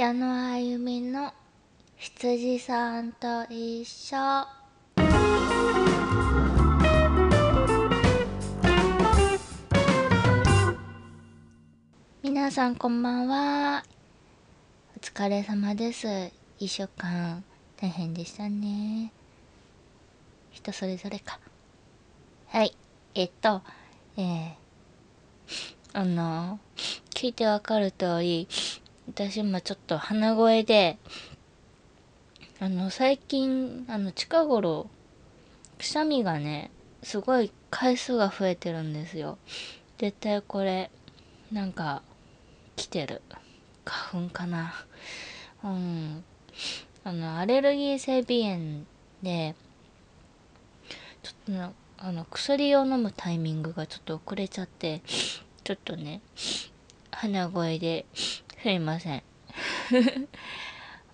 [0.00, 1.30] 矢野あゆみの
[1.98, 4.16] 羊さんと一緒。
[12.22, 13.84] 皆さんこんばんは。
[14.96, 16.06] お疲れ様です。
[16.58, 17.44] 一週間
[17.76, 19.12] 大変でしたね。
[20.50, 21.38] 人それぞれか。
[22.46, 22.74] はい。
[23.14, 23.60] えっと
[24.16, 24.56] えー、
[25.92, 26.58] あの
[27.10, 28.48] 聞いてわかる通り
[29.08, 30.98] 私今ちょっと鼻声で
[32.60, 34.88] あの最近あの近頃
[35.78, 36.70] くしゃみがね
[37.02, 39.38] すごい回数が増えてるんですよ。
[39.98, 40.90] 絶対これ
[41.50, 42.02] なんか
[42.76, 43.22] 来てる。
[43.84, 44.74] 花粉かな。
[45.64, 46.24] うん。
[47.02, 48.84] あのアレルギー性鼻炎
[49.22, 49.54] で
[51.22, 56.20] ちょっとなあの薬を飲むタイミングがちょっと遅れちゃってちょっとね
[57.10, 58.06] 鼻声で
[58.62, 59.22] すいません。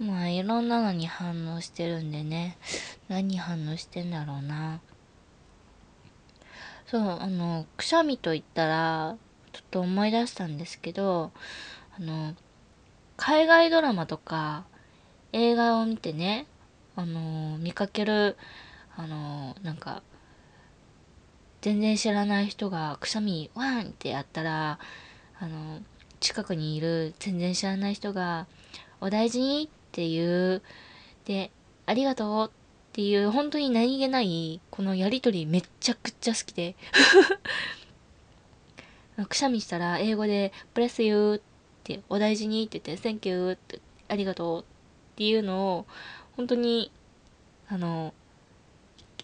[0.00, 2.59] まあいろんなのに反応してるんでね。
[3.09, 4.80] 何反応してんだろうな。
[6.87, 9.16] そうあのくしゃみと言ったら
[9.52, 11.32] ちょっと思い出したんですけど
[11.98, 12.34] あの
[13.16, 14.65] 海外ドラマとか
[15.32, 16.46] 映画を見てね
[16.95, 18.37] あの見かける
[18.96, 20.02] あのなんか
[21.60, 24.78] 全然知らない人がくしゃみワンってやったら
[25.40, 25.80] あの
[26.27, 28.49] 近くにいる全然知らない人が
[29.01, 30.60] 「お大事に」っていう。
[31.24, 31.52] で
[31.87, 32.51] 「ありがとう」っ
[32.93, 36.74] ていう本当に何気ないこのやりとりめっちゃくちゃ好きで。
[39.29, 41.43] くしゃみしたら英語で「ブレスユー」っ
[41.85, 44.65] て「お大事に」って言って「Thank you」って「ありがとう」っ
[45.15, 45.87] ていうのを
[46.37, 46.90] 本当に
[47.68, 48.13] あの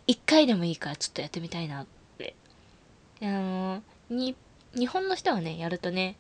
[0.06, 2.36] 一回でもいいからちょっとやってみたいなって。
[3.22, 4.36] あのに
[4.74, 6.16] 日本の人はねやるとね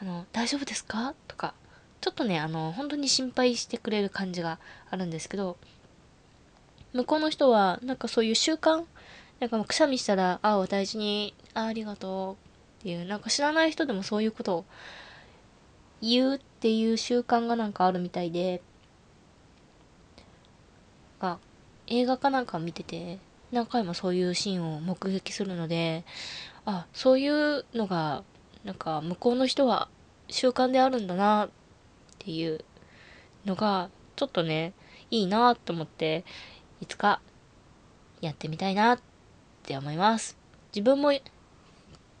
[0.00, 1.14] あの大丈夫ですか？
[1.28, 1.54] とか
[2.00, 4.58] ちょっとねあの本当に心配してくれる感じが
[4.90, 5.56] あるんですけど
[6.92, 8.84] 向こうの人はなんかそういう習慣
[9.40, 12.34] なんかもうくしゃみしたら「あお大事にあありがとう」
[12.80, 14.64] っていうなんか知らない人でもそういうことを
[16.00, 18.62] 言うっていう習慣がなんかあるみたいで
[21.20, 21.38] あ
[21.86, 23.18] 映画かなんか見てて
[23.50, 26.04] 何回もそういうシーンを目撃するので
[26.64, 28.22] あそういうのが
[28.66, 29.88] なんか向こうの人は
[30.28, 31.50] 習慣であるんだなっ
[32.18, 32.64] ていう
[33.44, 34.72] のがちょっとね
[35.08, 36.24] いいなと思って
[36.80, 37.20] いつか
[38.20, 38.98] やってみたいなっ
[39.62, 40.36] て思います。
[40.74, 41.22] 自分も言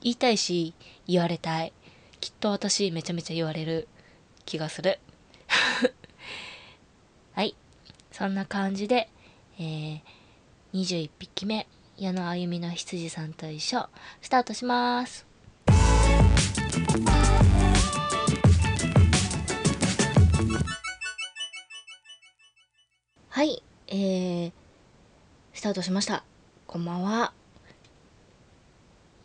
[0.02, 0.72] いたいし
[1.08, 1.72] 言われたい。
[2.20, 3.88] きっと私めちゃめちゃ言われる
[4.44, 5.00] 気がする。
[7.34, 7.56] はい。
[8.12, 9.10] そんな感じで、
[9.58, 10.00] えー、
[10.72, 11.66] 21匹目
[11.98, 13.88] 矢野あゆみの羊さんと一緒
[14.22, 15.25] スタートします。
[23.28, 24.52] はい、えー、
[25.52, 26.24] スタートしました。
[26.66, 27.34] こんばんは。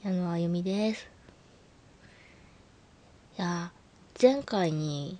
[0.03, 1.09] 矢野あゆみです。
[3.37, 3.71] いや、
[4.21, 5.17] 前回に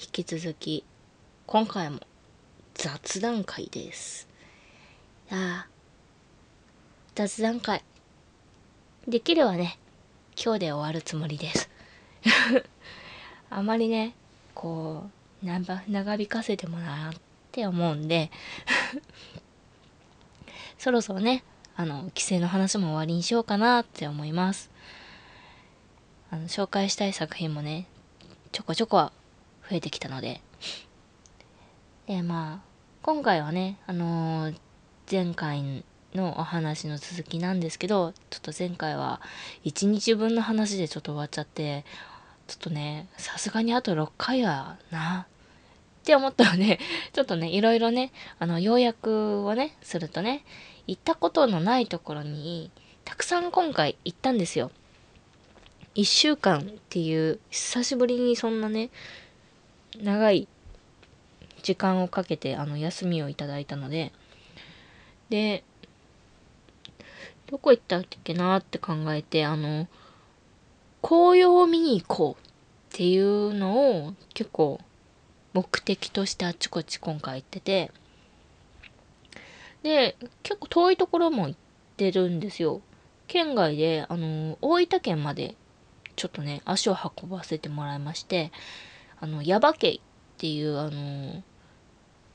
[0.00, 0.84] 引き続き、
[1.46, 1.98] 今回も
[2.74, 4.28] 雑談会です。
[5.32, 5.66] いや、
[7.16, 7.82] 雑談会。
[9.08, 9.80] できればね、
[10.36, 11.71] 今日で終わるつもりです。
[13.50, 14.14] あまりね、
[14.54, 15.08] こ
[15.42, 17.14] う、長引かせてもなっ
[17.50, 18.30] て思うんで
[20.78, 21.44] そろそろね、
[21.76, 24.70] あの、規制の話も終わりにしようかなって思います。
[26.30, 27.86] あの、紹介したい作品もね、
[28.52, 29.12] ちょこちょこは
[29.68, 30.40] 増えてきたので。
[32.06, 32.72] で、まあ、
[33.02, 34.56] 今回はね、あのー、
[35.10, 35.84] 前回
[36.14, 39.20] のお話の続きなんですけど、ちょっと前回は
[39.64, 41.84] 1日分の話でちょっと終わっちゃって、
[42.46, 45.26] ちょっとね、さすがにあと6回はな、
[46.02, 46.78] って思ったらね、
[47.12, 50.44] ちょっとね、いろいろね、あの、要約をね、するとね、
[50.86, 52.70] 行ったことのないところに、
[53.04, 54.70] たくさん今回行ったんですよ。
[55.94, 58.90] 一週間っていう、久しぶりにそんなね、
[60.00, 60.48] 長い
[61.62, 64.12] 時間をかけて、あの、休みをいただいたので、
[65.28, 65.62] で、
[67.46, 69.86] どこ行ったっけなって考えて、あの、
[71.02, 72.48] 紅葉を見に行こう
[72.94, 74.80] っていうのを結構
[75.52, 77.90] 目的としてあちこち今回行ってて、
[79.82, 81.60] で、結構遠いところも行っ
[81.96, 82.80] てるんですよ。
[83.26, 85.56] 県外で、あの、大分県まで
[86.16, 88.52] ちょっとね、足を運ばせてもらいまして、
[89.20, 90.00] あの、耶馬渓っ
[90.38, 91.42] ていう、あの、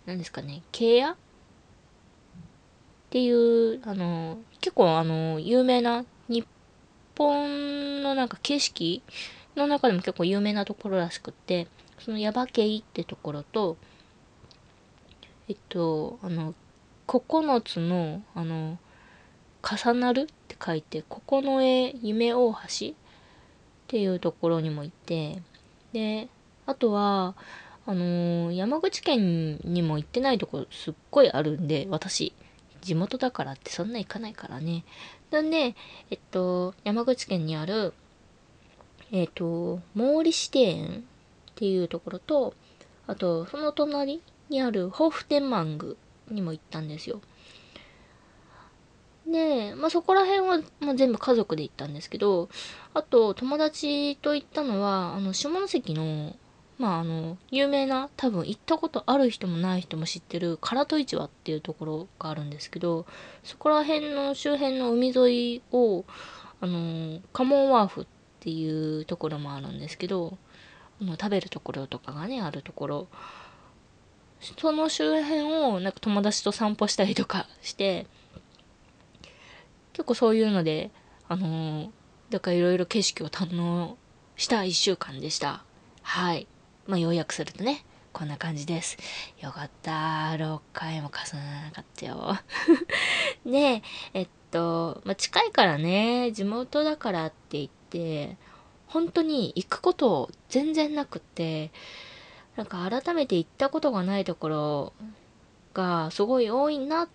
[0.05, 1.15] 何ですかね、渓屋っ
[3.09, 6.05] ていう、あの、結構あの、有名な、
[7.17, 9.01] 本のなんか景色
[9.55, 11.67] の中でも結構有名なところらしくって、
[11.99, 13.77] その耶馬渓ってところと
[15.49, 16.53] えっとあの
[17.07, 18.77] 9つのあの
[19.63, 22.57] 重なるって書いて九重夢大橋
[22.89, 22.93] っ
[23.87, 25.41] ていうところにも行って
[25.93, 26.29] で
[26.65, 27.35] あとは
[27.85, 32.33] あのー山口県にも行ってないとこすっごいあるんで私
[32.81, 34.83] 地元だからってそんな行かないからね。
[35.31, 35.75] なんで
[36.09, 37.93] えっと山口県にある
[39.11, 41.03] えっと毛利支店
[41.51, 42.53] っていうところと
[43.07, 45.95] あとその隣にある豊富天満宮
[46.29, 47.21] にも行ったんですよ。
[49.27, 52.49] で、まあ、そこら辺は、まあ、全部家族で行ったんですけど、
[52.93, 56.35] あと、友達と行ったのは、あの、下関の、
[56.77, 63.05] まあ、あの、有名な、多分行ったことある人もない人も知ってる、唐戸市場っていうところがあるんですけど、
[63.43, 66.05] そこら辺の周辺の海沿いを、
[66.61, 68.05] あの、カモンワーフっ
[68.41, 70.37] ていうところもあるんですけど、
[70.99, 73.07] あの食べるところとかがね、あるところ、
[74.39, 78.07] その周辺をなんか友達と散歩したりとかして、
[79.93, 80.91] 結構そういうので、
[81.27, 81.91] あの
[82.29, 83.97] だからいろいろ景色を堪能
[84.35, 85.63] した一週間でした。
[86.03, 86.47] はい。
[86.87, 88.97] まあ、要約するとね、こんな感じです。
[89.41, 89.91] よかった。
[90.37, 92.37] 6回も重ならなかったよ。
[93.45, 98.37] で、えっと、まあ、近いからね、地元だからって言って、
[98.87, 101.71] 本当に行くこと全然なくって、
[102.55, 104.93] なんか改めて行ったことがないところ
[105.73, 107.09] がすごい多いなっ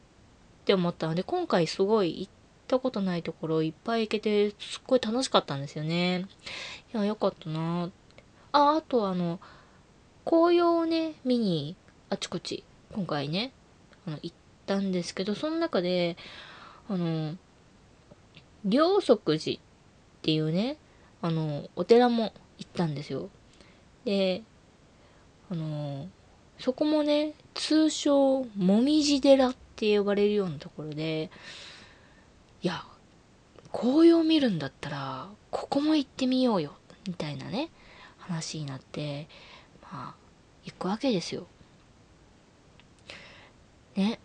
[0.66, 2.32] て思ったので、今回すごい行っ
[2.68, 6.26] たことないところいっぱい行けて、すっごい楽しかったんですよね。
[6.94, 7.90] いや、よかったな
[8.52, 9.40] あ、あとあの、
[10.24, 11.76] 紅葉をね、見に、
[12.08, 13.52] あちこち、今回ね、
[14.06, 14.36] あの、行っ
[14.66, 16.16] たんですけど、その中で、
[16.88, 17.36] あの、
[18.64, 19.60] 両足寺っ
[20.22, 20.76] ていうね、
[21.20, 23.30] あの、お寺も行ったんですよ。
[24.04, 24.42] で、
[25.50, 26.08] あの、
[26.58, 31.30] そこもね、通称、もみじ寺って呼ばれるようなところで、
[32.62, 32.84] いや、
[33.72, 36.74] 紅葉見るんだったら、ここも行ってみようよ、
[37.08, 37.70] みたいなね、
[38.18, 39.28] 話になって、
[39.92, 40.14] まあ、
[40.64, 41.46] 行くわけですよ。
[43.94, 44.18] ね。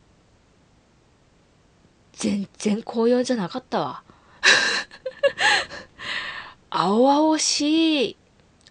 [2.13, 4.03] 全然紅葉じゃなかったわ。
[6.69, 8.17] 青々しい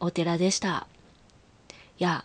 [0.01, 0.87] お寺でした。
[1.99, 2.25] いや、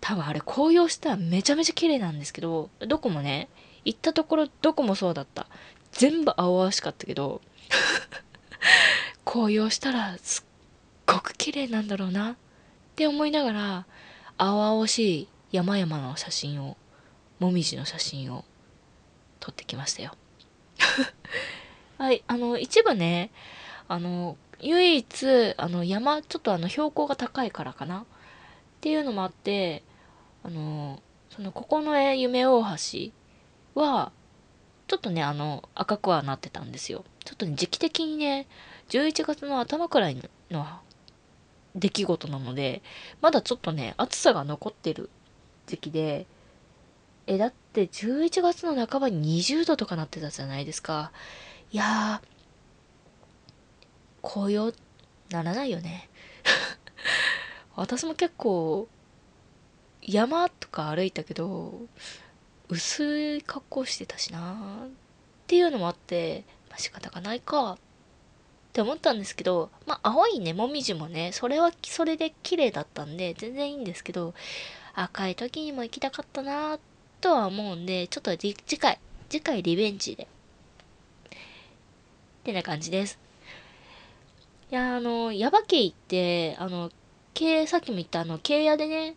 [0.00, 3.48] 多分あれ紅葉したらめちゃめちゃ綺麗なんですけど、どこもね、
[3.84, 5.46] 行ったところどこもそうだった。
[5.92, 7.40] 全部青々しかったけど、
[9.24, 10.44] 紅葉したらすっ
[11.06, 12.36] ごく綺麗なんだろうなっ
[12.96, 13.86] って思いながら、
[14.38, 16.78] 青々しい山々の写真を、
[17.38, 18.46] もみじの写真を
[19.38, 20.12] 撮ってきましたよ。
[21.98, 23.30] はい、あの、一部ね、
[23.86, 28.04] あの、唯一、あの、山、ちょっとあの、標高が高いからかなっ
[28.80, 29.82] ていうのもあって、
[30.42, 33.10] あの、その、九重夢大橋
[33.78, 34.10] は、
[34.88, 37.04] ちょっとね、あの、赤くはなってたんですよ。
[37.26, 38.46] ちょっとね、時期的にね、
[38.88, 40.16] 11月の頭くらい
[40.50, 40.66] の
[41.76, 42.82] 出来事なので、
[43.20, 45.10] まだちょっとね、暑さが残ってる
[45.66, 46.26] 時期で、
[47.26, 51.12] え、だって11月の半ばに20度とかなってたじゃないですか。
[51.72, 54.72] いやー、紅葉
[55.30, 56.08] ならないよね。
[57.76, 58.88] 私も結構、
[60.02, 61.80] 山とか歩いたけど、
[62.68, 64.90] 薄い格好してたしなっ
[65.46, 67.78] ていうのもあって、まあ、仕方がないかっ
[68.76, 74.34] って思ったんですけど、まあ青いね、もみじもね、それはそれで綺麗だったんで、全然いいんですけど、
[74.94, 76.78] 赤い時にも行きたかったな
[77.22, 78.98] とは思うんで、ちょっと次回、
[79.30, 80.24] 次回リベンジで。
[80.24, 80.28] っ
[82.44, 83.18] てな感じです。
[84.70, 86.90] いや、あの、耶馬渓行って、あの、
[87.32, 89.14] 京、さっきも言ったあの、京屋でね、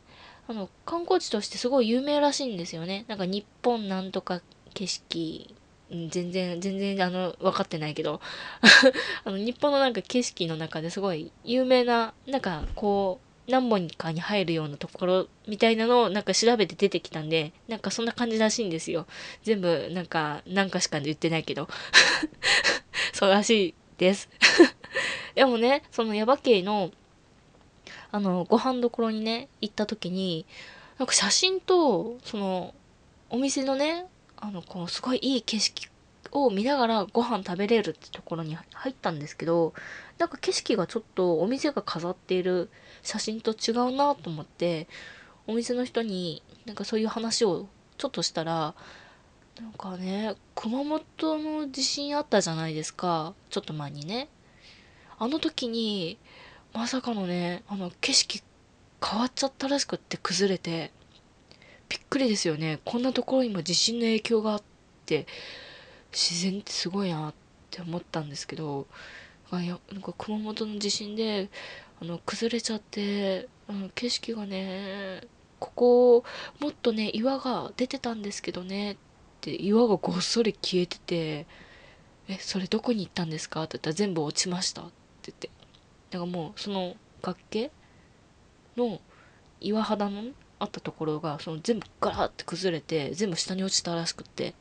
[0.47, 3.03] あの、観光地としてすごい有名らしいんですよね。
[3.09, 4.39] なんか日本なんとか
[4.73, 5.53] 景色、
[5.91, 8.21] 全然、全然、あの、分かってないけど、
[9.25, 19.07] あの、日本のなんか景色の中ですごい有名な、なんかこう、何本かに入るようなところみたいなのをなんか調べて出てきたんで、なんかそんな感じらしいんですよ。
[19.43, 21.67] 全部、なんか、何かしか言ってないけど。
[23.13, 24.29] そうらしいです。
[25.33, 26.91] でもね、その耶馬渓の、
[28.11, 30.45] あの、ご飯どころにね、行った時に、
[30.99, 32.75] なんか写真と、その、
[33.31, 34.05] お店のね、
[34.41, 35.89] あの、こう、すごいいい景色
[36.31, 39.73] を見ながらご飯食べれるってところに入ったんですけど、
[40.17, 42.69] なんか景色がちょっとお店が飾っている
[43.01, 44.87] 写真と違うなと思って、
[45.47, 47.67] お店の人になんかそういう話を
[47.97, 48.75] ちょっとしたら、
[49.59, 51.03] なんかね、熊本
[51.39, 53.33] の地震あったじゃないですか。
[53.49, 54.29] ちょっと前にね。
[55.17, 56.17] あの時に、
[56.73, 58.41] まさかのね、あの景色
[59.03, 60.91] 変わっちゃったらしくって崩れて
[61.89, 62.79] びっくりですよね。
[62.85, 64.61] こんなところにも地震の影響があっ
[65.05, 65.25] て
[66.11, 67.33] 自然ってすごいなっ
[67.71, 68.87] て思ったんですけど
[69.51, 71.49] なんか熊本の地震で
[72.01, 75.21] あの崩れちゃってあの景色がね
[75.59, 76.23] ここ
[76.59, 78.97] もっとね岩が出てたんですけどねっ
[79.41, 81.47] て岩がごっそり消えてて
[82.29, 84.85] 「えそれどこに行ったんですか?」って言ったら「全部落ちました」っ
[85.21, 85.49] て言って。
[86.11, 87.71] だからもうその崖
[88.75, 88.99] の
[89.61, 90.23] 岩肌の
[90.59, 94.53] あったところがその全部ガラッて崩れて全部下に落ちたらしくって。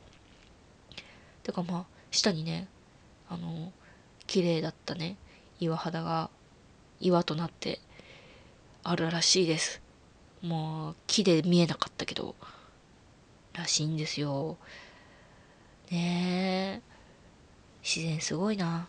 [1.43, 2.67] だからまあ下にね
[3.29, 3.71] あの
[4.27, 5.17] 綺麗だったね。
[5.59, 6.29] 岩肌が
[6.99, 7.79] 岩となって
[8.83, 9.81] あるらしいです。
[10.41, 12.35] もう木で見えなかったけど。
[13.53, 14.57] らしいんですよ。
[15.91, 16.89] ねえ。
[17.83, 18.87] 自然すごいな。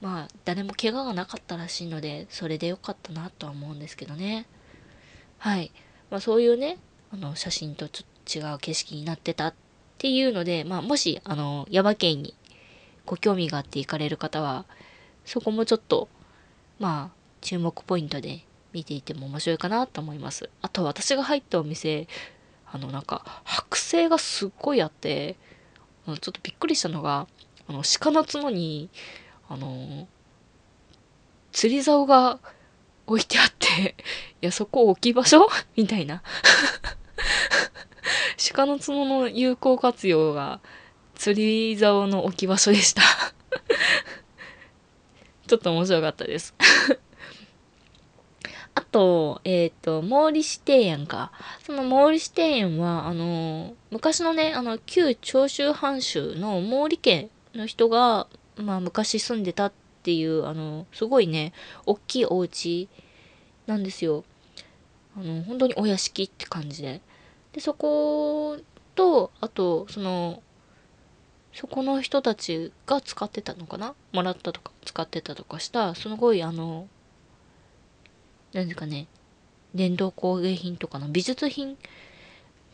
[0.00, 4.46] まあ誰も怪我がなかったらしいのでそれでよかったなとは思うんですけどね。
[5.38, 5.72] はい。
[6.10, 6.78] まあそういうね
[7.12, 9.54] あの写真とちょっと違う景色になってたっ
[9.98, 12.34] ていうのでまあもしあの山県に
[13.06, 14.66] ご興味があって行かれる方は
[15.24, 16.08] そこもちょっと
[16.78, 20.50] まあ注目ポイントで見ていても面白いかなと思います。
[20.60, 22.06] あと私が入ったお店
[22.70, 25.36] あのなんか剥製がすっごいあって
[26.06, 27.26] ちょっとびっくりしたのが
[27.66, 28.90] あの鹿の角に
[29.48, 30.06] あの
[31.52, 32.38] 釣り竿が
[33.08, 33.96] 置いてあって
[34.42, 35.48] いやそこ置き場所？
[35.76, 36.22] みたいな。
[38.52, 40.60] 鹿の角の有効活用が
[41.14, 43.02] 釣り竿の置き場所でした。
[45.46, 46.54] ちょっと面白かったです。
[48.74, 51.32] あと、えっ、ー、と、毛利市庭園か。
[51.64, 59.72] その毛利市庭園は、あの、昔のね、あの、旧長州藩主の毛利家の人が、まあ、昔住んでたっ
[60.08, 61.52] っていう、あの、すごいね、
[61.84, 62.88] 大きいお家
[63.66, 64.24] なんですよ。
[65.14, 67.02] あの、本当にお屋敷って感じで。
[67.52, 68.56] で、そこ
[68.94, 70.42] と、あと、その、
[71.52, 73.94] そこの人たちが使ってたのかな？
[74.12, 76.86] もらったとか使ってたとかしたすごいあの
[78.52, 79.08] 何ですかね
[79.74, 81.76] 伝統工芸品とかの美術品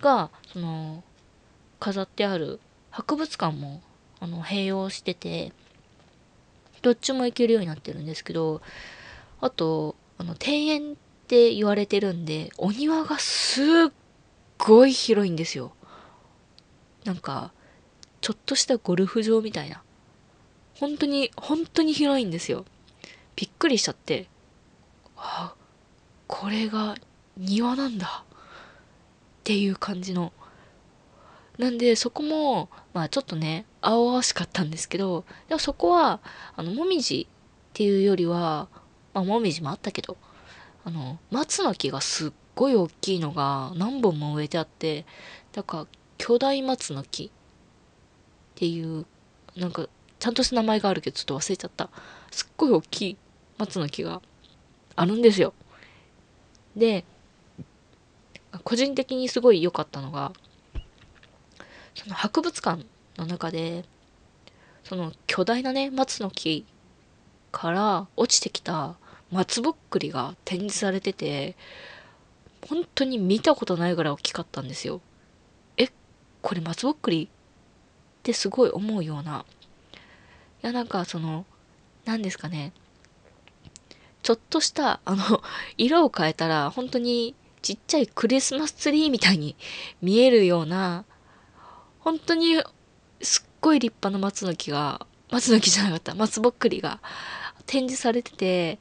[0.02, 1.02] がその
[1.80, 2.60] 飾ってある
[2.90, 3.80] 博物館も
[4.20, 5.52] あの併用してて
[6.84, 8.60] どっちも行けるようになってるんですけど
[9.40, 10.94] あとあの庭園っ
[11.26, 13.64] て言われてるんでお庭がすっ
[14.58, 15.72] ごい広いんですよ。
[17.04, 17.52] なんか
[18.20, 19.82] ちょっとしたゴルフ場みたいな。
[20.78, 22.66] 本当に本当に広いんですよ。
[23.34, 24.28] びっくりしちゃって。
[25.16, 25.54] あ
[26.26, 26.96] これが
[27.38, 28.24] 庭なんだ。
[28.28, 30.34] っていう感じの。
[31.58, 36.20] なんでそこもまあちょっとね青々しかったんですけどでもそこは
[36.56, 38.68] あのもみじっていうよりは
[39.12, 40.16] まあもみじもあったけど
[40.84, 45.06] あの松の木がすっごい大きいのが何本も植えてあって
[45.52, 45.86] だから
[46.18, 47.30] 巨大松の木っ
[48.56, 49.06] ていう
[49.56, 51.90] なんかちゃんとした名前があるけどちょっと忘れちゃった。
[52.30, 53.16] すっごい大きい
[53.58, 54.20] 松の木が
[54.96, 55.54] あるんですよ。
[56.74, 57.04] で
[58.64, 60.32] 個人的にすごい良かったのが
[61.94, 62.84] その博物館
[63.16, 63.84] の中で
[64.84, 66.66] その巨大なね松の木
[67.52, 68.96] から落ちてきた
[69.30, 71.56] 松ぼっくりが展示されてて
[72.68, 75.00] 本当に見たことないぐらい大きかったんですよ。
[75.76, 75.88] え
[76.40, 79.44] これ松ぼっくりってすごい思うような
[80.62, 81.44] いやなんかその
[82.04, 82.72] 何ですかね
[84.24, 85.42] ちょっとした、あの、
[85.76, 89.54] 色を変えたら、本当にちっちゃいクリスマスツリーみたいに
[90.00, 91.04] 見えるような、
[92.04, 92.62] 本当に
[93.22, 97.00] すっごい立派な松の木が、松の木じゃなかった、松ぼっくりが
[97.66, 98.78] 展示されてて、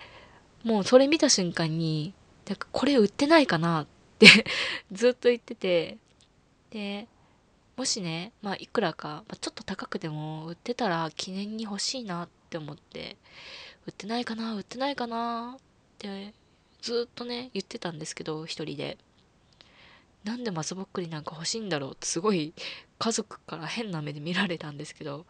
[0.64, 2.14] もうそれ見た瞬間に、
[2.46, 3.88] なんかこれ売ってないかなっ
[4.20, 4.28] て
[4.92, 5.98] ずっと言ってて、
[6.72, 7.08] で、
[7.78, 13.16] もしね、まあいくらか、まあ、ちょっと高くても売ってたら記念に欲しいなって思って、
[13.88, 15.62] 売ってないかな売ってないかなっ
[15.98, 16.34] て
[16.82, 18.98] ずっとね言ってたんですけど一人で。
[20.24, 22.54] なんで松ぼっくりなんか欲しいんだろうってすごい
[23.04, 25.26] 家族から変な目で見られたんですけど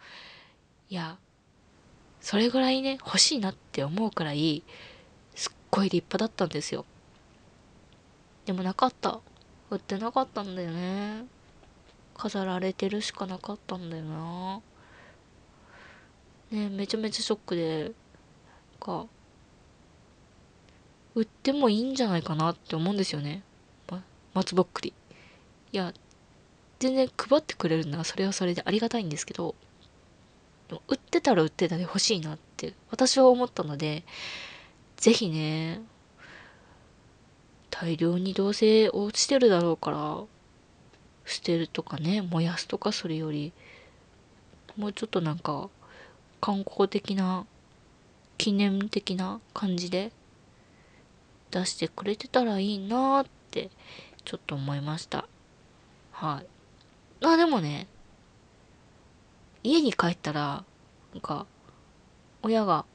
[0.91, 1.17] いや
[2.21, 4.63] それぐらいね欲しいなって思うくらい
[5.33, 6.85] すっごい立派だったんですよ。
[8.45, 9.21] でもなかった。
[9.71, 11.25] 売ってなかったんだよね。
[12.15, 14.61] 飾られてるしかなかったんだよな。
[16.51, 17.91] ねめちゃめちゃショックで
[18.79, 19.07] か
[21.15, 23.41] 売ってもいいんじゃないかなって思うんですよね、
[24.35, 24.93] 松ぼっくり。
[25.71, 25.91] いや
[26.83, 29.55] 全然配ってくれるならそれはそれでありがたいんですけど
[30.89, 34.03] 売ってたら売ってたで欲しいなって私は思ったので
[34.97, 35.81] 是非ね
[37.69, 40.23] 大量にどうせ落ちてるだろうから
[41.25, 43.53] 捨てるとかね燃やすとかするより
[44.75, 45.69] もうちょっとなんか
[46.41, 47.45] 観光的な
[48.37, 50.11] 記念的な感じで
[51.49, 53.69] 出してくれてたらいいなって
[54.25, 55.29] ちょっと思いました。
[56.11, 56.52] はい。
[57.23, 57.87] あでもね
[59.63, 60.63] 家に帰ったら
[61.13, 61.45] なんか
[62.41, 62.85] 親が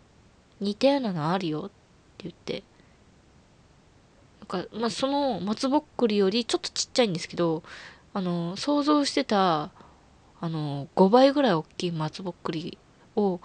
[0.60, 1.74] 似たようなのあるよって
[2.24, 2.62] 言って
[4.40, 7.62] なんかまあその松ぼっくりよりちょっとちっちゃいんですけど
[8.12, 9.70] あの想像してた
[10.40, 12.78] あの5倍ぐらい大きい松ぼっくり
[13.16, 13.40] を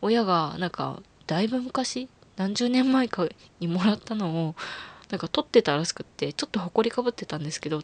[0.00, 3.26] 親がなんかだいぶ昔何十年前か
[3.60, 4.54] にもらったのを
[5.10, 7.82] なんか取ってたらしくってちょっと埃かぶってたんですけど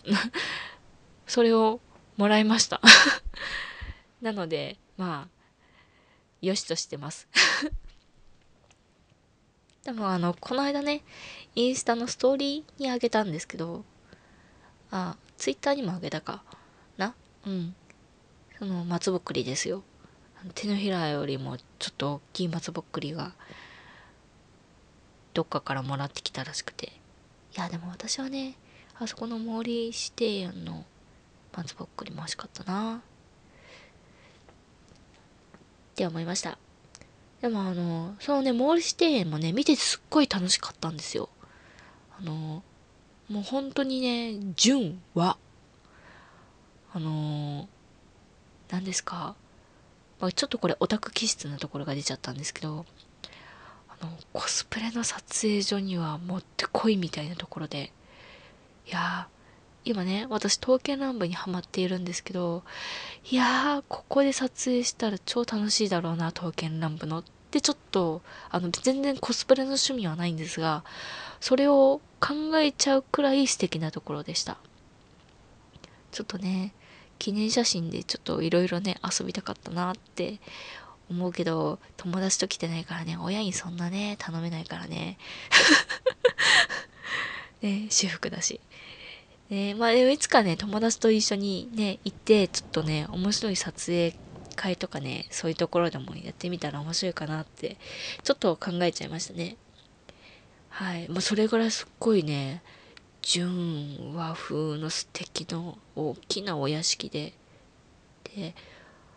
[1.26, 1.80] それを
[2.16, 2.80] もらいました。
[4.22, 5.34] なのでまあ
[6.40, 7.28] よしとしてます。
[9.84, 11.02] でもあのこの間ね
[11.54, 13.84] インスタのストーリーにあげたんですけど
[14.90, 16.42] あツイッターにもあげたか。
[16.96, 17.14] な？
[17.46, 17.74] うん。
[18.58, 19.82] その松ぼっくりですよ。
[20.54, 23.32] 手のひらよりもちょっと大きい松ぼっくりが
[25.32, 26.92] どっかからもらってきたらしくて。
[27.56, 28.56] いやでも私はね
[28.98, 30.84] あそこの毛利指定の
[31.54, 32.96] 園の松ぼっくりも欲しかったな。
[32.96, 33.00] っ
[35.96, 36.58] て思いました。
[37.40, 41.28] でもあのそのね毛利指定園もね見ててすっごい楽しかったんですよ。
[42.18, 42.62] あの
[43.28, 45.36] もう本当にね純は
[46.92, 47.68] あの
[48.70, 49.34] 何ですか、
[50.20, 52.86] まあ、ちょっとこれオタク気質なところが出ちゃったんですけど
[53.88, 57.92] あのコスプレの撮影所にはもってこいみたいなところで。
[58.86, 59.28] いや
[59.84, 62.62] 今ね私刀剣乱舞にハマっているんですけど
[63.30, 70.84] いやーここで撮影したら超楽しいだろうな刀剣乱舞のってちょっとあの全然コスプレの趣味はないんですが
[71.40, 74.56] それを考えちゃうくらい素敵なところでした。
[76.10, 76.72] ちょっとね
[77.18, 80.38] 記念写真でちょっといろいろね遊びたかったなって
[81.10, 85.18] 思うけど友達と来てないからね親にそんなね頼めないからね。
[87.60, 88.60] ね私服だし。
[89.50, 89.74] ね。
[89.74, 94.14] まあいつかね友達と一緒にね行ってちょっとね面白い撮影
[94.56, 97.76] 会とかねそういうところでもやってみたら面白いかなって
[98.22, 99.56] ちょっと考えちゃいましたね。
[100.68, 101.08] はい。
[101.08, 102.62] まあそれぐらいすっごいね
[103.22, 107.32] 純和風の素敵の大きなお屋敷で
[108.24, 108.54] で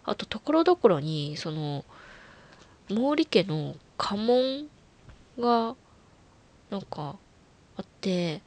[0.06, 1.84] あとところどころにその
[2.88, 4.68] 毛利家の家紋
[5.38, 5.76] が
[6.70, 7.18] なんか
[7.76, 8.42] あって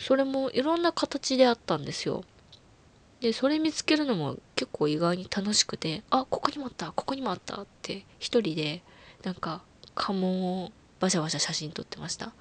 [0.00, 2.24] それもいろんな形であったんですよ。
[3.20, 8.82] でそれ見つけるのも結構意外に楽しくてあここにもあったここにもあったって一人で
[9.22, 9.62] なんか
[9.94, 12.32] 家紋をバシャバシャ写真撮ってました。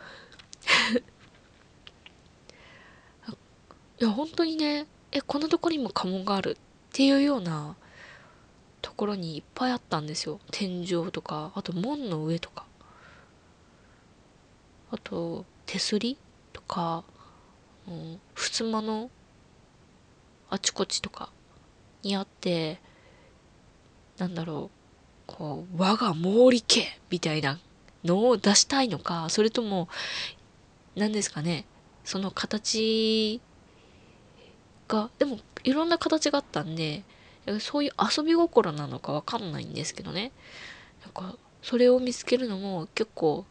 [4.00, 6.56] いや本当にねえこんなところにも家紋があるっ
[6.93, 7.76] ていうような
[8.82, 10.39] ところにいっぱいあったんですよ。
[10.52, 12.65] 天井とかあと門の上とか。
[14.91, 16.17] あと手すり
[16.54, 17.04] とか、
[17.89, 19.10] うん、襖の
[20.49, 21.30] あちこちとか
[22.04, 22.80] にあって
[24.17, 24.80] なんだろう
[25.25, 27.60] こう我が毛利家みたいな
[28.04, 29.89] のを出したいのかそれとも
[30.95, 31.65] 何ですかね
[32.04, 33.41] その形
[34.88, 37.04] がでもいろんな形があったんで
[37.60, 40.32] そういう遊び心なのかわかんないんですけどね。
[41.02, 43.45] なんかそれを見つけるのも結構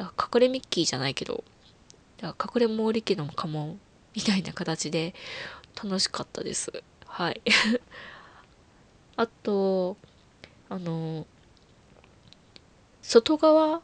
[0.00, 1.44] 隠れミッキーじゃないけど
[2.26, 3.78] 隠れ毛利家の家紋
[4.14, 5.14] みたいな形で
[5.82, 6.82] 楽しかったです。
[7.06, 7.40] はい。
[9.16, 9.96] あと
[10.68, 11.26] あの
[13.02, 13.80] 外側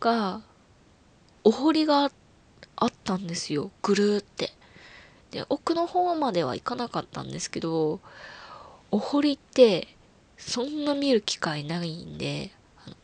[0.00, 0.42] が
[1.44, 2.10] お堀が
[2.76, 3.70] あったんですよ。
[3.82, 4.52] ぐるーって。
[5.30, 8.00] で奥の方までは行かなかったんですけど
[8.90, 9.88] お堀って
[10.36, 12.50] そんな見る機会ないんで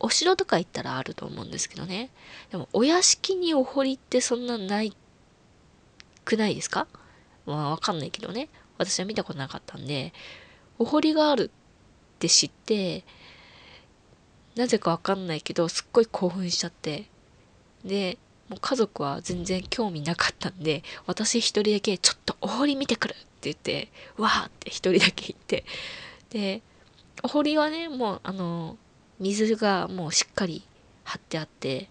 [0.00, 2.10] お城とか行ったらあると思うんですけどね。
[2.50, 4.96] でもお屋敷にお堀ってそんなない
[6.24, 6.86] くないですか？
[7.46, 8.48] まあわかんないけどね。
[8.76, 10.12] 私は見たことなかったんで。
[10.78, 11.50] お堀がある
[12.16, 13.04] って知って
[14.54, 17.06] なぜかわかんないけどすっごい興奮しちゃって。
[17.84, 25.64] でもう家族は全然興味なかったんで私一人だけちょっとお堀見てくるって言ってわーって一人だけ行って。
[26.30, 26.62] で
[27.22, 28.76] お堀はねもうあの
[29.20, 30.62] 水がもうしっかり
[31.04, 31.88] 張ってあって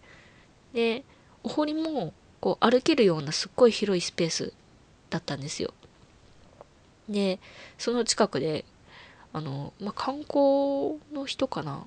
[0.73, 1.03] で
[1.43, 4.53] お堀もこう歩けるようなすっごい広いスペース
[5.09, 5.73] だったんですよ。
[7.09, 7.39] で
[7.77, 8.65] その近くで
[9.33, 11.85] あの、まあ、観光の人かな？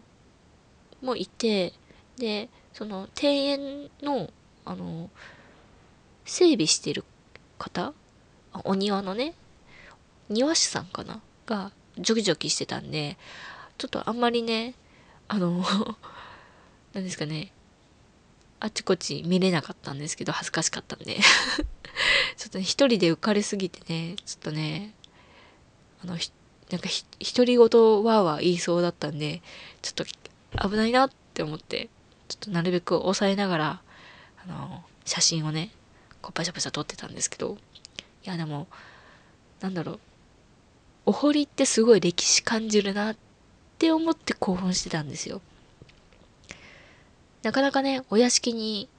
[1.02, 1.72] もいて
[2.16, 4.30] でその庭園の
[4.64, 5.10] あの
[6.24, 7.04] 整備してる
[7.58, 7.92] 方？
[8.64, 9.34] お庭のね
[10.28, 11.20] 庭師さんかな？
[11.46, 13.16] がジョキジョキしてたんで
[13.78, 14.74] ちょっとあんまりね
[15.32, 15.62] あの
[16.92, 17.52] 何ですかね。
[18.58, 21.20] あちこち見れなかったんですけど恥ずかしかったんで。
[22.36, 24.92] ちょっとね一人で浮かれすぎてねちょっとね
[26.02, 26.18] あの
[26.70, 29.40] なんかひ独り言わーわー言いそうだったんで
[29.82, 30.06] ちょっ
[30.58, 31.90] と危ないなって思って
[32.26, 33.82] ちょっとなるべく抑えながら
[34.44, 35.70] あの写真をね
[36.22, 37.56] こうパシャパシャ撮ってたんですけど
[38.24, 38.66] いやでも
[39.60, 40.00] なんだろう。
[41.06, 43.16] お堀ってすごい歴史感じるなっ
[43.80, 45.40] って思って興奮してたんですよ
[47.42, 48.90] なかなかねお屋敷に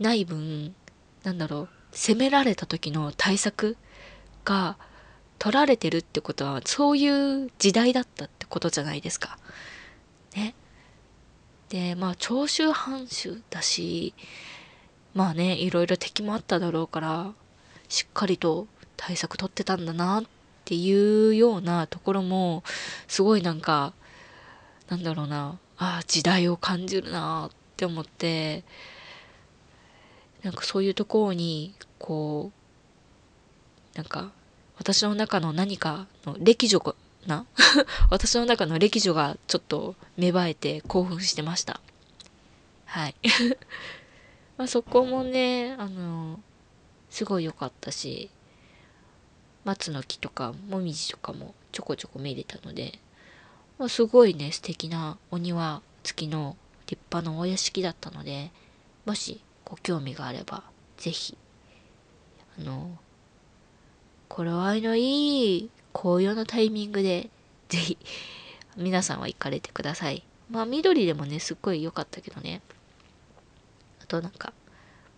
[0.00, 0.74] ない分
[1.22, 3.76] なんだろう攻められた時の対策
[4.44, 4.76] が
[5.38, 9.38] 取られてるってことはそういう時代だったってことじゃないですか。
[10.34, 10.56] ね。
[11.68, 14.14] でまあ長州藩主だし
[15.14, 17.32] まあねいろいろ敵もあっただろうから
[17.88, 18.66] しっかりと
[18.96, 20.24] 対策取ってたんだなっ
[20.64, 22.64] ていうようなところも
[23.06, 23.94] すごいなんか
[24.88, 28.64] なんだろうなああ時代を感じるなって思って
[30.42, 32.52] なんかそういうところにこ
[33.94, 34.32] うなんか
[34.76, 36.94] 私の中の何かの歴女
[37.26, 37.46] な？
[38.10, 41.80] 私の中の歴女がちょっと芽生えて興奮してました。
[42.84, 43.14] はい。
[44.56, 46.40] まあそこもね、あの、
[47.10, 48.30] すごい良かったし、
[49.64, 52.98] 松の木とかもみじとかもちょこちょこ見れたので、
[53.78, 56.56] まあ、すごいね、素敵なお庭付きの
[56.86, 58.50] 立派なお屋敷だったので、
[59.04, 60.62] もしご興味があれば、
[60.96, 61.36] ぜひ、
[62.58, 62.98] あの、
[64.28, 67.30] 頃合いのいい紅葉のタイミングで、
[67.68, 67.98] ぜひ、
[68.76, 70.24] 皆さんは行かれてください。
[70.50, 72.60] まあ、緑でもね、すっごい良かったけどね。
[74.02, 74.52] あとなんか、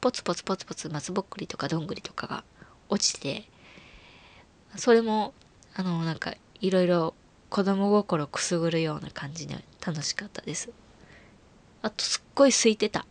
[0.01, 2.45] ポツポツポツポツ松ぼっくりとかどんぐりとかが
[2.89, 3.45] 落ちて、
[4.77, 5.35] それも、
[5.75, 7.15] あの、なんか、いろいろ
[7.57, 10.69] 子供心くすぐるような感じで楽しかったです。
[11.81, 13.07] あと、すっごい空いてた。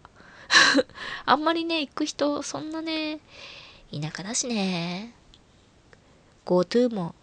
[1.26, 3.22] あんまりね、行く人、そんなね、
[3.92, 5.16] 田舎だしね。
[6.46, 7.16] GoTo も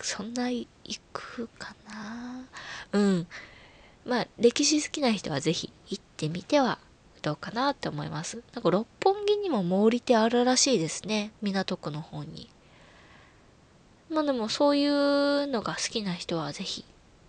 [0.00, 0.66] そんな行
[1.12, 2.46] くかな
[2.92, 3.26] うん
[4.06, 6.78] まあ歴史好きな人は是非行ってみては
[7.20, 12.48] どうかなって思いますなんか六本木にも毛利ってあるらしいですね港区の方に
[14.10, 16.84] まあでもそういうのが好きな人は是非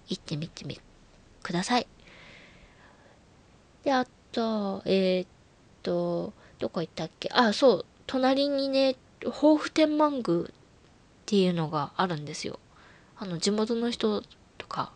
[0.08, 0.80] 行ってみてみ
[1.42, 1.88] ください
[3.84, 5.28] であとえー、っ
[5.84, 7.30] とどこ行ったっけ？
[7.34, 10.46] あそう隣にね豊富天満宮っ
[11.26, 12.60] ていうのがあるんですよ。
[13.18, 14.22] あの地元の人
[14.58, 14.92] とか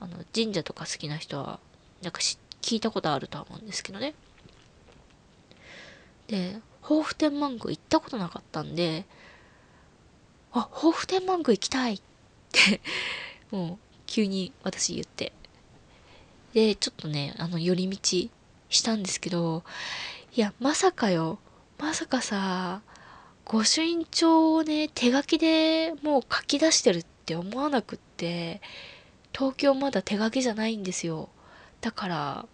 [0.00, 1.58] あの神社とか好きな人は
[2.02, 4.14] なんか聞いたことあるとは思うんですけどね。
[6.28, 9.04] で豊富天満宮行ったことなかったんで
[10.52, 12.00] あ豊富天満宮行きたいっ
[12.52, 12.80] て
[13.50, 15.32] もう急に私言って。
[16.52, 17.98] でちょっとねあの寄り道
[18.68, 19.64] したんですけど
[20.34, 21.38] いやまさかよ。
[21.78, 22.82] まさかさ
[23.46, 28.60] 御朱印帳をね手書きでもう書き出してるって思わなくって
[29.32, 31.28] 東京まだ手書きじゃないんですよ。
[31.80, 32.46] だから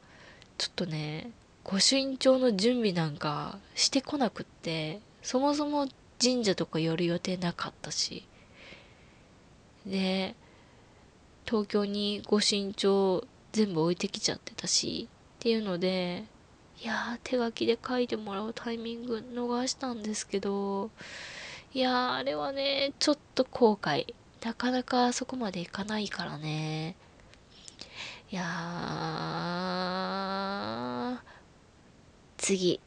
[0.57, 1.31] ちょっとね
[1.65, 5.87] 御朱印帳の準備なんかしてこなくってそもそも
[6.21, 8.27] 神社とか寄る予定なかったし。
[9.87, 10.35] で
[11.47, 15.09] 東京に御朱印帳全部置いてきちゃってたし。
[15.39, 16.25] っていうので
[16.83, 20.91] いや手書きで書いてもらうタイミング逃したんですけど
[21.73, 24.15] いやあれはねちょっと後悔。
[24.45, 26.97] なかなかそこまでいかないからね。
[28.31, 28.45] いや
[32.37, 32.81] 次。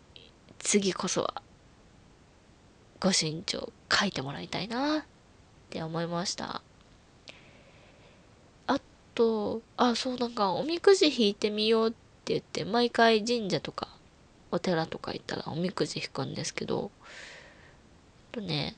[0.60, 1.42] 次こそは。
[3.02, 5.04] ご身長書いてもらいたいなっ
[5.70, 6.62] て思いました。
[8.68, 8.80] あ
[9.16, 11.98] とあそうなんかおみくじ引いてみようって
[12.34, 13.88] 言って毎回神社とか
[14.52, 16.92] お寺とか行ったらおみくじ引くんですけど
[18.32, 18.76] とね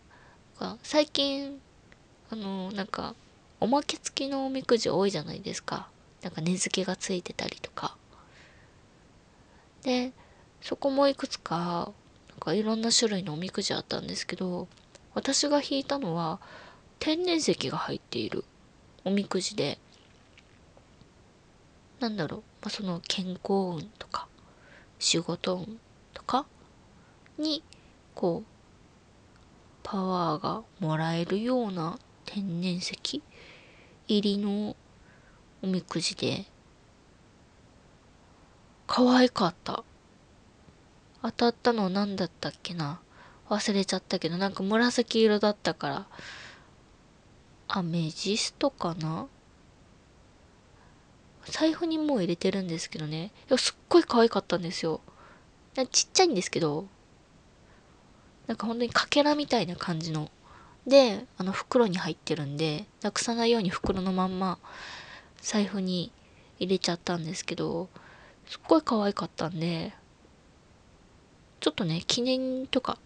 [0.81, 1.59] 最近
[2.31, 3.15] あのなんか
[3.59, 5.89] おまけ付きのおみくじ多いじゃないですか。
[6.21, 7.97] なんか値付けがついてたりとか。
[9.83, 10.13] で
[10.61, 11.91] そこもいくつか
[12.43, 14.67] かいろんな種類のおみくじあったんですけど
[15.13, 16.41] 私が引いたのは
[16.99, 18.43] 天然石が入っている
[19.05, 19.79] おみくじで
[22.01, 24.27] なんだろう、まあ、その健康運とか
[24.99, 25.79] 仕事運
[26.13, 26.45] とか
[27.37, 27.63] に
[28.13, 28.49] こう
[29.83, 33.21] パワーがもらえるような天然石
[34.07, 34.75] 入りの
[35.61, 36.45] おみくじで
[38.85, 39.83] 可愛かった。
[41.23, 42.99] 当たったの何だったっけな？
[43.49, 46.07] 忘れちゃったけどなんか紫色だったから。
[47.67, 49.27] アメジストかな？
[51.45, 53.31] 財布にもう入れてるんですけどね。
[53.49, 55.01] いやすっごい可愛かったんですよ。
[55.91, 56.85] ちっちゃいんですけど。
[58.45, 60.29] なんか本当にかけらみたいな感じの。
[60.85, 64.59] であの袋に入ってるんでなくさないように袋のまんま
[65.41, 66.11] 財布に
[66.59, 67.87] 入れちゃったんですけど
[68.45, 69.93] すっごい可愛かったんで
[71.63, 72.97] ちょっとね記念とか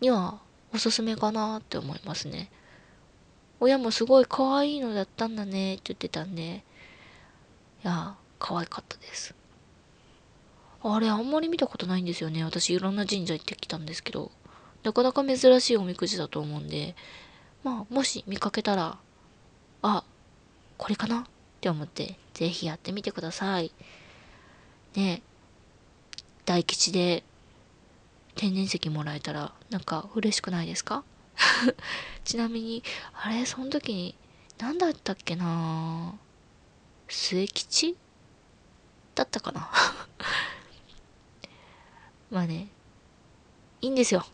[0.00, 0.40] には
[0.72, 2.50] おすすめかなって思いますね。
[3.60, 6.64] 親もすごい可愛いのだったんだねって言ってたんで。
[7.84, 9.34] いや可愛かったです。
[10.82, 12.42] あれあんまり見たことないんですよね。
[12.42, 14.30] 私いろんな神社行ってきたんですけど。
[14.82, 16.96] なかなか珍しいおみくじだと思うんで。
[17.64, 18.96] まあもし見かけたら
[19.82, 20.04] あ
[20.78, 21.20] これかな？
[21.20, 21.24] っ
[21.60, 23.72] て思ってぜひやってみてください。
[24.96, 25.20] ね
[26.46, 27.24] 大吉で
[28.38, 31.02] 天然石もらえたらなんか嬉しくないですか？
[32.24, 34.14] ちなみにあれその時に
[34.58, 36.14] 何だったっけな？
[37.08, 37.96] 末吉？
[39.16, 39.68] だったかな？
[42.30, 42.68] まあね
[43.80, 44.24] いいんですよ。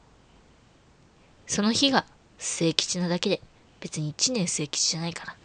[1.47, 2.05] その日が
[2.39, 3.41] 末吉なだけで
[3.81, 5.37] 別に1年末吉じゃないから。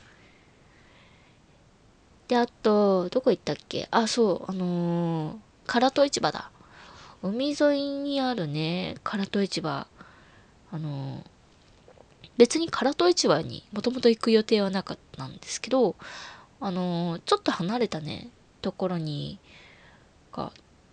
[2.27, 3.87] であとどこ行ったっけ？
[3.89, 6.51] あそうあのー、唐戸市場だ。
[7.21, 9.87] 海沿いにあるね唐戸市場。
[10.71, 11.23] あの、
[12.37, 15.95] 別に唐戸市場にもともと行く予定はなかったんですけど
[16.59, 18.29] あの、ちょっと離れたね
[18.61, 19.39] ところに
[20.31, 20.51] か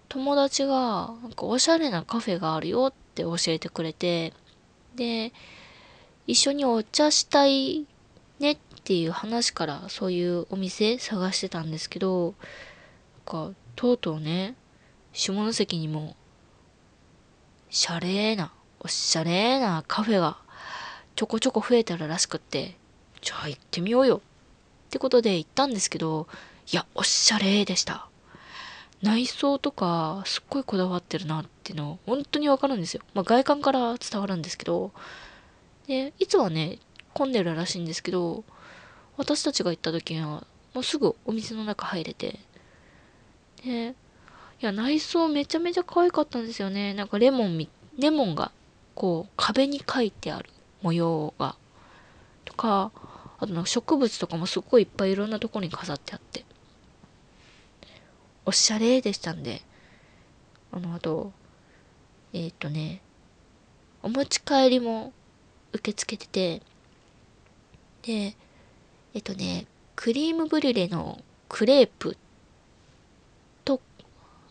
[0.09, 4.33] 友達がなんかおしゃれなカフェがあるよって教えてくれて
[4.97, 5.33] で、
[6.27, 7.87] 一緒にお茶したい
[8.41, 12.35] ねっていう話からそういうお店探してたんですけど、
[13.27, 14.55] なんか、とうとうね、
[15.17, 16.15] 下関にも、
[17.71, 20.37] シャレーな、おしゃれーなカフェが
[21.15, 22.77] ちょこちょこ増えてるらしくって、
[23.23, 24.19] じゃあ行ってみようよ。
[24.19, 26.29] ってことで行ったんですけど、
[26.71, 28.09] いや、おしゃれでした。
[29.01, 33.03] 内装とかすっごいこだわってるなっていうの本当にわかるんですよ。
[33.15, 34.91] まあ、外観から伝わるんですけど
[35.87, 36.79] でいつはね
[37.13, 38.43] 混んでるらしいんですけど
[39.17, 42.41] 私たちが行った時はもうすぐお店の中入れて
[43.65, 43.95] で
[44.61, 46.95] いや内装めちゃめちゃ可愛かったんですよね。
[46.95, 48.53] なんかレモンみレモンが
[48.95, 50.51] こう壁に書いてある
[50.83, 51.57] 模様が。
[52.45, 52.91] とか
[53.39, 56.45] あとなんか植物とかもすっごいいっぱいいろんなところに飾ってあって。
[58.49, 59.61] おしゃれでしたんで、
[60.71, 61.33] あの、あと、
[62.33, 63.03] えっ、とね、
[64.05, 65.13] お持ち帰りも
[65.73, 66.63] 受け付けてて、
[68.03, 68.37] で、
[69.15, 69.67] えっ、とね、
[69.97, 72.17] クリームブリュレのクレープ、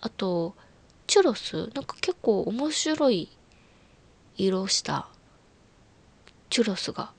[0.05, 0.53] あと、
[1.07, 3.27] チュロスなんか結構面白い
[4.37, 5.07] 色した
[6.51, 7.11] チュロスが、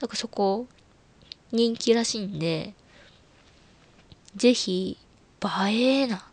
[0.00, 0.66] なんかそこ
[1.52, 2.72] 人気らしいんで、
[4.36, 4.96] ぜひ
[5.68, 6.26] 映えな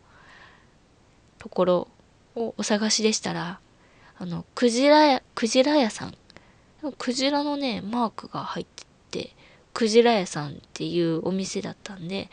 [1.38, 1.88] ところ
[2.36, 3.60] をお探しでしたら、
[4.16, 6.14] あの、クジラ屋、クジラ屋さん。
[6.96, 9.36] クジラのね、マークが入ってて、
[9.74, 12.30] クジラ屋さんっていうお店だったんで、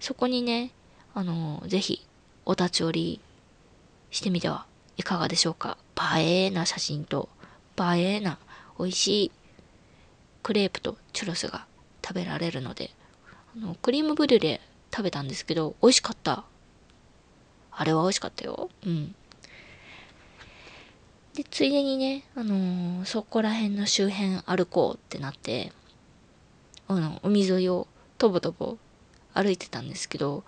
[0.00, 0.70] そこにね、
[1.12, 2.06] あの、ぜひ
[2.46, 3.20] お立ち寄り
[4.10, 5.76] してみてはいかがでしょうか。
[6.16, 7.28] 映えな写真と、
[7.78, 8.38] 映えな
[8.78, 9.32] 美味しい
[10.42, 11.66] クレープとチュロスが
[12.06, 12.90] 食べられるので、
[13.56, 14.60] あの、クリームブリュレ
[14.92, 16.44] 食べたんですけど、美味しかった。
[17.72, 18.70] あれは美味しかったよ。
[18.86, 19.14] うん。
[21.34, 25.72] で、ついでにね、あのー、そこら辺の周辺歩こうってなって、
[26.88, 28.78] あの、海沿いをとぼとぼ
[29.34, 30.44] 歩いてたんですけど、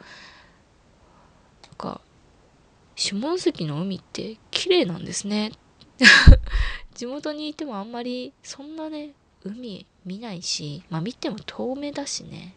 [1.78, 2.02] か、
[2.96, 5.52] 下関の海って綺麗なんですね。
[6.94, 9.14] 地元にいてもあんまりそんなね、
[9.44, 12.54] 海見ないし、まあ見ても遠目だしね。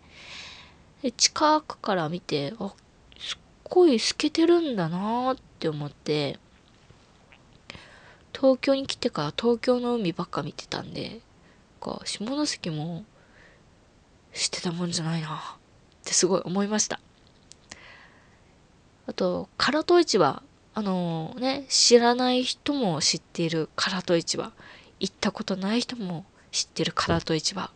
[1.01, 2.73] で近くから見てあ
[3.19, 6.37] すっごい透けてるんだなって思って
[8.33, 11.21] 東京に来てから東京の海ばっか見てたんで
[11.79, 13.03] か下関も
[14.33, 15.39] 知ってたもんじゃないなっ
[16.05, 16.99] てすごい思いました
[19.07, 20.41] あと唐戸市場
[20.73, 24.51] あのー、ね知らない人も知っている唐戸市場
[24.99, 27.71] 行ったことない人も知ってる唐戸市場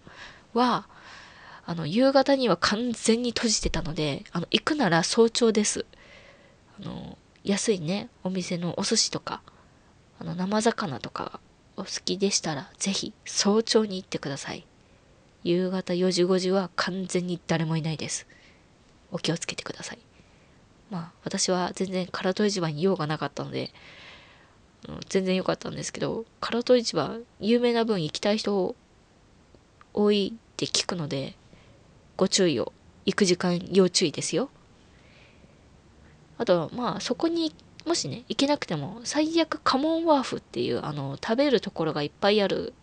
[0.54, 0.88] は
[1.68, 5.86] あの、夕方には完全に閉じてたので、あの、行くなら早朝です。
[6.80, 9.42] あの、安いね、お店のお寿司とか、
[10.20, 11.40] あの、生魚とか
[11.76, 14.66] お好きでしたら、ぜひ早朝に行ってください。
[15.44, 18.28] 夕方4時5時は完全に誰もいないです。
[19.12, 20.00] お気をつけてください。
[20.90, 23.72] まあ、私は全然唐戸市場に用がなかったので、
[24.88, 28.76] うん全然良かったんですけど、唐戸市場、有名な分行きたい人
[29.94, 31.36] 多いって聞くので、
[32.18, 32.72] ご注意を。
[33.08, 34.50] 行く時間要注意ですよ。
[36.40, 37.54] あと、まあ、そこに
[37.86, 42.74] もしね、行けなくても、最悪カモンワーフっていう、あの、食べるところがいっぱいある、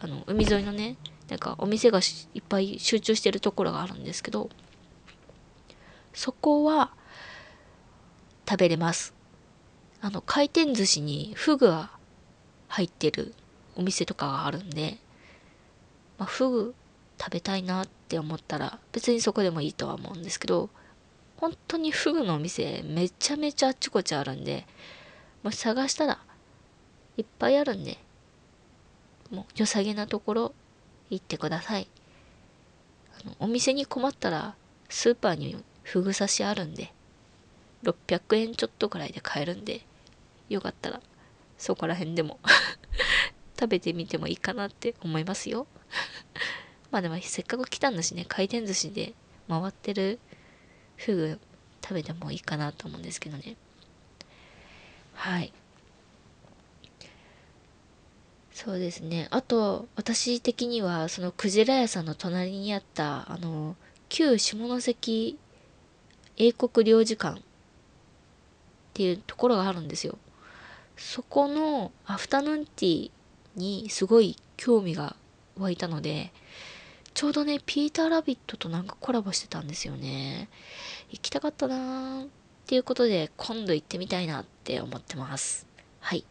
[0.00, 0.96] あの、海沿いのね、
[1.28, 2.00] なんかお店が
[2.34, 4.50] いっぱい集中してるところがあるんですけど、
[6.12, 6.92] そこは
[8.48, 9.14] 食べれます。
[10.00, 11.90] あの、回転寿司にフグが
[12.68, 13.34] 入ってる
[13.74, 14.98] お店とかがあるんで、
[16.18, 16.74] まあ、フグ
[17.18, 20.70] 食べたいなって思ったら別にそこでもいいとは思うんですけど、
[21.38, 24.66] 本当にフグのお店めちゃめちゃあっちこっちあるんで、
[25.42, 26.18] もし探したら
[27.16, 27.98] いっぱいあるんで、
[29.30, 30.54] もう良さげなところ
[31.10, 31.88] 行ってください。
[33.20, 34.54] あのお店に困ったら
[34.88, 36.92] スーパーにフグ刺しあるんで、
[37.86, 39.80] 600円ちょっとくらいで買えるんで、
[40.48, 41.00] よかったら
[41.56, 42.40] そこら辺でも
[43.58, 45.66] 食べてみてもいいかなって思いますよ
[46.90, 49.14] まあでもせっかく来たんだしね、回転寿司で
[49.48, 50.18] 回ってる
[50.96, 51.40] フグ
[51.82, 53.56] 食べてもいいかなと思うんですけどね。
[55.14, 55.52] はい。
[58.52, 59.28] そうですね。
[59.30, 63.76] あと、私的には、そのクジラ屋さんの隣にあった、あの、
[64.08, 65.38] 旧下関
[66.38, 67.40] 英国領事館
[68.96, 70.16] っていうところがあるんですよ。
[70.96, 73.10] そこのアフタヌーンティー
[73.54, 75.16] にすごい興味が
[75.58, 76.32] 湧いたので、
[77.12, 80.48] ちょうどね、ピーターラビットとなんかコラボしてたんですよね。
[81.10, 82.28] 行きたかったなーっ
[82.64, 85.66] ていうことで、今度行ってみたいなって思ってます。
[86.00, 86.20] はい。
[86.20, 86.24] っ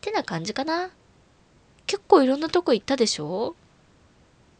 [0.00, 0.88] てな感じかな。
[1.86, 3.56] 結構いろんなとこ行ったでしょ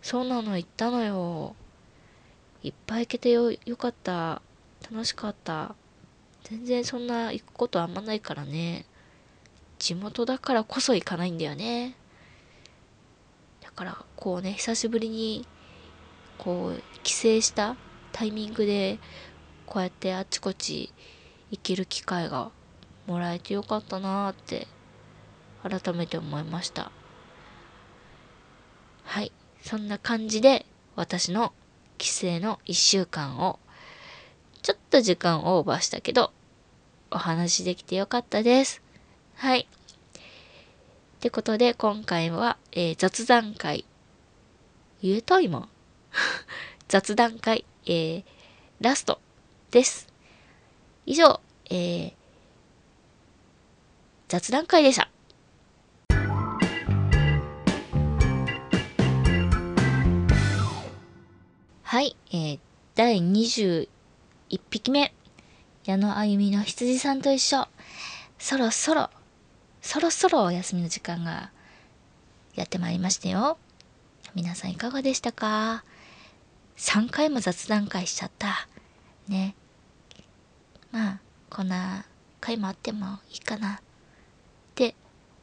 [0.02, 1.56] そうなの、行ったのよ。
[2.62, 4.42] いっぱい行けてよ、よかった。
[4.90, 5.74] 楽しかった。
[6.44, 8.87] 全然そんな行くことあんまないからね。
[9.79, 11.94] 地元だからこそ行かないんだよね。
[13.62, 15.46] だからこうね久しぶりに
[16.38, 17.76] こう帰省した
[18.12, 18.98] タイミングで
[19.66, 20.92] こうやってあちこち
[21.50, 22.50] 行ける機会が
[23.07, 24.66] もらえてよかったなーって
[25.62, 26.90] 改めて思いました
[29.05, 31.53] はいそんな感じで私の
[31.98, 33.59] 帰省の1週間を
[34.62, 36.32] ちょっと時間オーバーしたけど
[37.10, 38.82] お話できてよかったです
[39.34, 39.68] はい
[41.20, 43.84] ってことで、今回は、えー、雑談会。
[45.02, 45.68] 言えた今？
[46.88, 48.24] 雑談会、えー、
[48.80, 49.20] ラスト
[49.70, 50.06] です。
[51.04, 52.12] 以上、えー、
[54.28, 55.10] 雑談会でした。
[61.82, 62.58] はい、えー、
[62.94, 63.90] 第21
[64.50, 65.14] 1匹目。
[65.84, 67.68] 矢野あゆみの羊さんと一緒。
[68.38, 69.10] そろそろ
[69.80, 71.50] そろそろお休みの時間が
[72.54, 73.58] やってまいりましたよ。
[74.34, 75.84] 皆さんいかがでしたか
[76.76, 78.68] ?3 回も雑談会しちゃった。
[79.28, 79.54] ね。
[80.90, 82.04] まあ、こんな
[82.40, 83.78] 回もあってもいいかなっ
[84.74, 84.96] て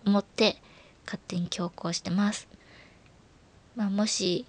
[0.05, 0.57] 思って
[1.05, 2.47] 勝手に強行してます。
[3.75, 4.45] まあ、もし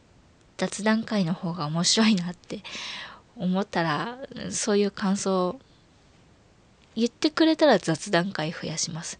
[0.57, 2.63] 雑談会の方が面白いなって
[3.39, 4.19] 思ったら、
[4.51, 5.59] そういう感想
[6.95, 9.19] 言ってくれたら雑談会増やします。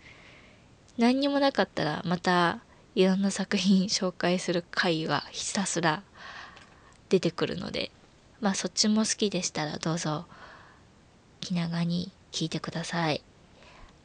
[0.99, 2.59] 何にもなかったらまた
[2.97, 6.03] いろんな作品紹介する回がひたすら
[7.09, 7.93] 出てくるので
[8.41, 10.27] まあそっちも好きでしたらどうぞ
[11.41, 13.23] 気長に聞いてください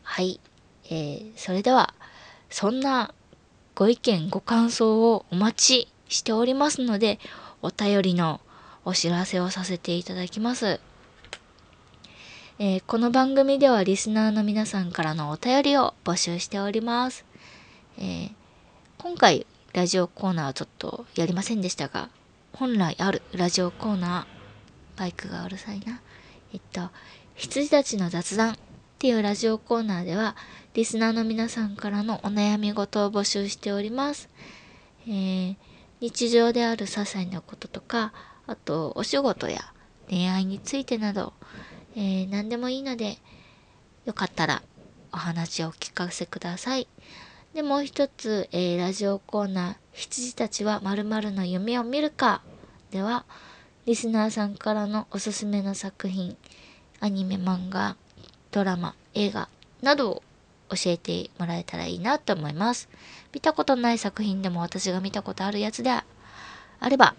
[0.04, 0.40] はい
[0.86, 1.96] えー、それでは
[2.52, 3.16] そんな
[3.74, 7.20] ご意見ご感想をお待ちしておりますので
[7.64, 8.40] お便りの
[8.86, 10.82] お知らせをさせていただきます。
[12.60, 17.26] えー、この番組ではリスナーの皆さんからのお便りを募集しております。
[17.98, 18.32] えー、
[18.98, 22.10] 今回ラジオコーナーはちょっとやりませんでしたが、
[22.52, 26.02] 本来あるラジオコーナー、バイクがうるさいな。
[26.54, 26.90] えっと、
[27.36, 28.58] 羊たちの雑談っ
[29.00, 30.36] ていうラジオコーナーでは、
[30.74, 34.30] リスナーの皆さんからのお悩み事を募集しております。
[35.08, 35.56] えー、
[36.02, 38.14] 日常である些細なこととか、
[38.48, 39.62] あとお仕事や
[40.10, 41.34] 恋愛についてなど、
[41.96, 43.18] えー、何でもいいので、
[44.06, 44.64] よかったら
[45.12, 46.88] お話をお聞かせください。
[47.54, 52.42] で、もう一つ、えー、ラジオコーナー、羊たちは〇〇の夢を見るか
[52.92, 53.26] では、
[53.86, 56.36] リスナーさんからのおすすめの作品、
[57.00, 57.96] アニメ、漫画、
[58.52, 59.50] ドラマ、映画
[59.82, 60.24] などを
[60.70, 62.90] 教えてもらえたらいいなと思います。
[63.34, 66.04] 見たことない作品でも私が見たことあるやつであ
[66.90, 67.16] れば、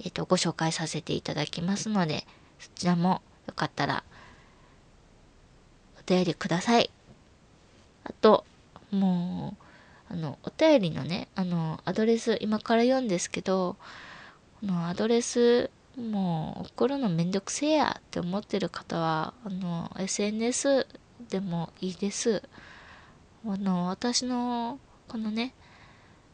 [0.00, 2.26] えっ、ー、と、ご紹介させていただきますので、
[2.58, 4.04] そちらもよかったら、
[5.98, 6.90] お便りください。
[8.04, 8.44] あと、
[8.90, 9.56] も
[10.10, 13.76] う、あの、お便りのね、あの、アドレス、今から言うんですけど、
[14.60, 20.86] このアドレス、もう送るのめんどくせえやって思ってる方は、あの、SNS
[21.30, 22.42] でもいいです。
[23.46, 24.78] あの、私の、
[25.08, 25.54] このね、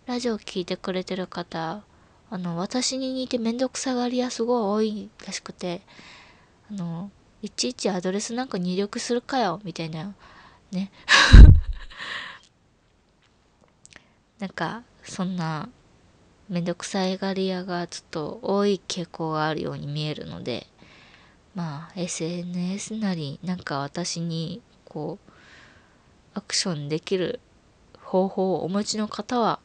[0.06, 1.84] ラジオ聞いてくれてる方、
[2.32, 5.82] あの、私に似てめんどくさがり屋すごい多いらしくて、
[6.70, 7.10] あの、
[7.42, 10.14] いちいちアドレスなんか入力するかよ、みたいな、
[10.70, 10.90] ね。
[14.40, 15.68] なんか、そんな、
[16.48, 20.66] めんどくさいがり屋がちょっと多い傾向があるように見えるので、
[21.54, 25.32] まあ、SNS なり、なんか私に、こう、
[26.32, 27.40] アクションできる
[28.00, 29.60] 方法をお持ちの方は、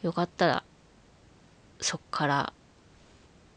[0.00, 0.64] よかったら、
[1.80, 2.52] そっから、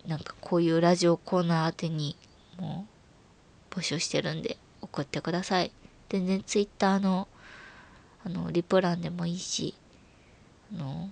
[0.05, 2.15] なんかこういうラジオコーナー宛てに、
[2.57, 2.88] も
[3.72, 5.72] う、募集してるんで、送ってください。
[6.09, 7.28] 全然 Twitter の、
[8.26, 9.76] あの、リプランでもいいし、
[10.74, 11.09] あの、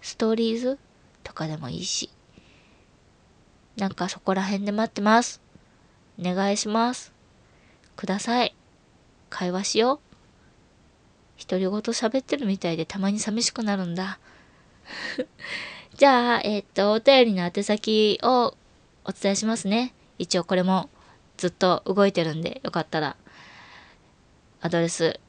[0.00, 0.78] ストーリーズ
[1.22, 2.10] とかでもいいし、
[3.76, 5.40] なんかそこら辺で待ってます。
[6.18, 7.12] お願いします。
[7.96, 8.54] ください。
[9.30, 10.08] 会話しよう。
[11.46, 14.18] 独り言喋ってるみたいでたまに寂しくなるんだ。
[15.96, 18.54] じゃあ、えっ、と、お便りの宛先を
[19.04, 19.94] お伝えしますね。
[20.18, 20.88] 一応これも
[21.36, 23.16] ずっと動いてるんで、よかったら、
[24.60, 25.20] アドレス